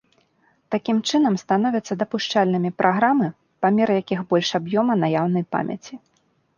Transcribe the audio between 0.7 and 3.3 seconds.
Такім чынам становяцца дапушчальнымі праграмы,